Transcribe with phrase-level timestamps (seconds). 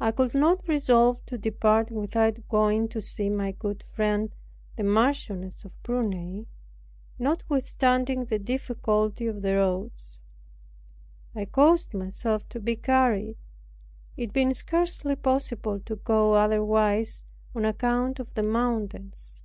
[0.00, 4.34] I could not resolve to depart without going to see my good friend,
[4.76, 6.46] the Marchioness of Prunai,
[7.18, 10.16] notwithstanding the difficulty of the roads.
[11.34, 13.36] I caused myself to be carried,
[14.16, 17.22] it being scarcely possible to go otherwise
[17.54, 19.40] on account of the mountains.